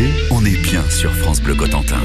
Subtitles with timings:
[0.00, 1.98] l'été, on est bien sur France Bleu Cotentin.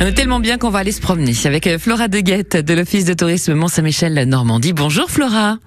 [0.00, 3.04] On est tellement bien qu'on va aller se promener avec euh, Flora Deguette de l'Office
[3.04, 4.72] de tourisme Mont-Saint-Michel Normandie.
[4.72, 5.58] Bonjour Flora.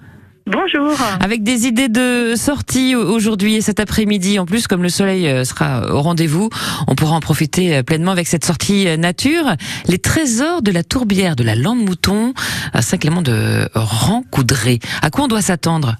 [0.46, 0.96] Bonjour.
[1.20, 4.38] Avec des idées de sortie aujourd'hui et cet après-midi.
[4.38, 6.50] En plus, comme le soleil euh, sera au rendez-vous,
[6.88, 9.54] on pourra en profiter euh, pleinement avec cette sortie nature.
[9.86, 12.34] Les trésors de la tourbière de la Lande Mouton
[12.72, 14.80] à Saint-Clément de Rancoudré.
[15.02, 15.96] À quoi on doit s'attendre?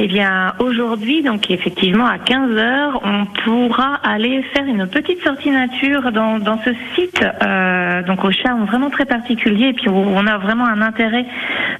[0.00, 5.50] Eh bien, aujourd'hui, donc effectivement, à 15 heures, on pourra aller faire une petite sortie
[5.50, 10.24] nature dans, dans ce site, euh, donc au charme vraiment très particulier, et puis on
[10.28, 11.26] a vraiment un intérêt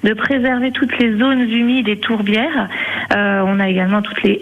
[0.03, 2.69] de préserver toutes les zones humides et tourbières.
[3.15, 4.39] Euh, on a également toutes les,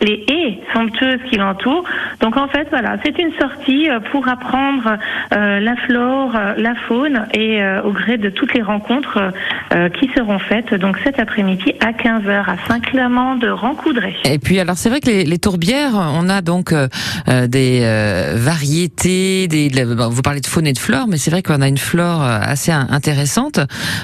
[0.00, 1.84] les haies somptueuses qui l'entourent.
[2.20, 4.96] Donc en fait, voilà, c'est une sortie euh, pour apprendre
[5.34, 9.32] euh, la flore, euh, la faune, et au gré de toutes les rencontres
[9.98, 14.14] qui seront faites, donc cet après-midi à 15 heures à Saint-Clément de Rancoudray.
[14.24, 16.72] Et puis alors c'est vrai que les, les, tourbières, on a donc
[17.26, 21.68] des variétés, des, vous parlez de faune et de flore, mais c'est vrai qu'on a
[21.68, 23.60] une flore assez intéressante,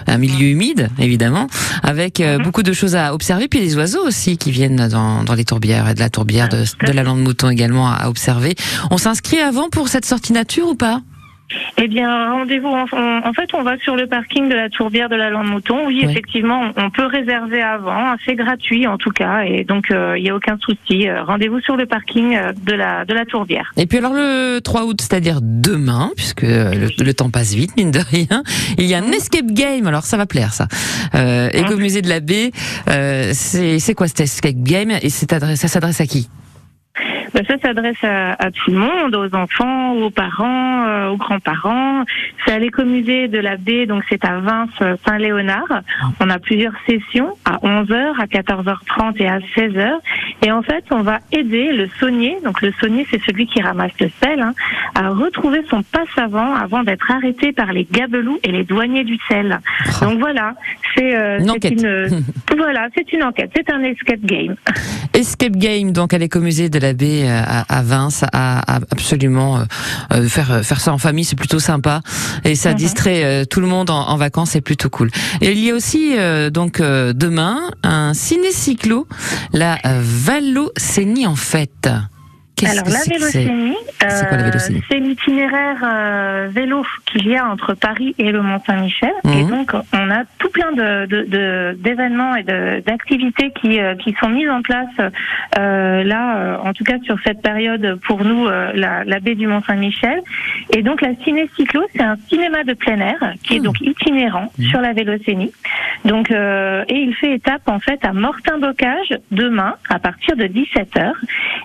[0.07, 1.47] un milieu humide évidemment,
[1.83, 2.45] avec euh, mhm.
[2.45, 5.95] beaucoup de choses à observer, puis les oiseaux aussi qui viennent dans, les tourbières et
[5.95, 8.55] de la tourbière de, de la lande mouton également à observer.
[8.91, 11.03] On s'inscrit avant pour cette sortie nature ou pas?
[11.79, 12.69] Eh bien, rendez-vous.
[12.69, 15.87] En, fait, on va sur le parking de la Tourbière de la Lande Mouton.
[15.87, 18.15] Oui, effectivement, on peut réserver avant.
[18.25, 21.09] C'est gratuit en tout cas, et donc euh, il n'y a aucun souci.
[21.09, 23.73] Euh, rendez-vous sur le parking euh, de la de la Tourbière.
[23.77, 27.99] Et puis alors le 3 août, c'est-à-dire demain, puisque le, temps passe vite mine de
[27.99, 28.43] rien,
[28.79, 29.15] il y a un mhm.
[29.15, 29.87] escape game.
[29.87, 30.69] Alors ça va plaire ça.
[31.15, 32.51] Euh, Écomusée de la baie.
[33.33, 34.91] c'est quoi cet escape game?
[35.03, 36.29] Et ça s'adresse à qui?
[37.35, 42.05] Ben, ça s'adresse à, à, tout le monde, aux enfants, aux parents, euh, aux grands-parents.
[42.45, 45.83] C'est à l'écomusée de la baie, donc c'est à Vince Saint-Léonard.
[46.21, 49.99] On a plusieurs sessions à 11h, à 14h30 et à 16h.
[50.43, 53.93] Et en fait, on va aider le saunier, donc le saunier c'est celui qui ramasse
[54.01, 54.55] le sel, hein,
[54.95, 59.19] à retrouver son passe avant avant d'être arrêté par les gabelous et les douaniers du
[59.29, 59.61] sel.
[59.61, 60.05] Ah.
[60.05, 60.55] Donc voilà,
[60.97, 62.25] c'est euh, une, une
[62.57, 64.57] voilà, c'est une enquête, c'est un escape game.
[65.15, 68.61] Escape game donc à l'écomusée de la baie euh, à, à Vince à,
[68.91, 69.65] absolument euh,
[70.13, 72.01] euh, faire faire ça en famille, c'est plutôt sympa
[72.45, 72.77] et ça mhm.
[72.77, 75.11] distrait tout le monde en, vacances, c'est plutôt cool.
[75.41, 76.15] Et il y a aussi
[76.53, 79.07] donc demain un ciné-cyclo,
[79.53, 79.79] la
[80.33, 81.91] Vallocénie en fête.
[82.65, 83.77] Alors la Vélocénie,
[84.89, 89.13] c'est l'itinéraire euh, vélo qu'il y a entre Paris et le Mont Saint-Michel.
[89.25, 89.51] Et mhm.
[89.51, 92.45] donc on a tout plein de d'événements et
[92.83, 94.89] d'activités qui euh, qui sont mises en place
[95.59, 99.63] euh, là, en tout cas sur cette période pour nous la, la, baie du Mont
[99.63, 100.21] Saint-Michel.
[100.75, 103.65] Et donc la Ciné Cyclo, c'est un cinéma de plein air qui est mhm.
[103.65, 104.67] donc itinérant mhm.
[104.67, 105.53] sur la Vélocénie.
[106.05, 111.13] Donc et il fait étape en fait à Mortin-Bocage demain à partir de 17 h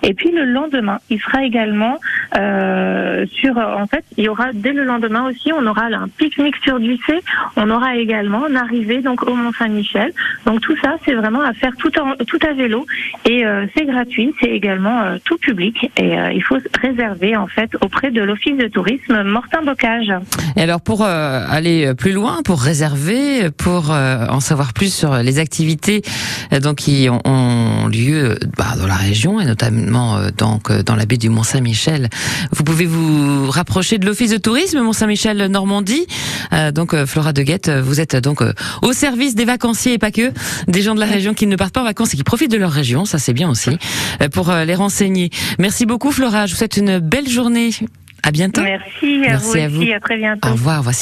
[0.04, 1.98] Et puis le lendemain il sera également
[2.36, 6.58] euh, sur, en fait, il y aura dès le lendemain aussi, on aura un pique-nique
[6.64, 7.22] sur Ducé,
[7.56, 10.14] on aura également une arrivée donc au Mont Saint-Michel.
[10.46, 12.86] Donc tout ça, c'est vraiment à faire tout, en, tout à vélo
[13.26, 17.70] et euh, c'est gratuit, c'est également euh, tout public et il faut réserver en fait
[17.82, 20.14] auprès de l'office de tourisme Mortin Bocage.
[20.56, 26.02] Et alors pour aller plus loin, pour réserver, pour en savoir plus sur les activités
[26.62, 31.30] donc qui ont, lieu bah, dans la région et notamment donc dans la baie du
[31.30, 32.10] Mont-Saint-Michel.
[32.52, 36.08] Vous pouvez vous rapprocher de l'office de tourisme Mont-Saint-Michel Normandie.
[36.54, 39.98] Euh, donc euh, Flora de Guette, vous êtes donc euh, au service des vacanciers et
[39.98, 40.32] pas que,
[40.68, 42.58] des gens de la région qui ne partent pas en vacances et qui profitent de
[42.58, 43.78] leur région, ça c'est bien aussi,
[44.34, 45.30] pour les renseigner.
[45.60, 47.72] Merci beaucoup Flora, je vous souhaite une belle journée.
[48.24, 48.62] À bientôt.
[48.62, 50.50] Merci, à vous aussi, à, très bientôt.
[50.50, 50.82] Au revoir.
[50.82, 50.96] Voici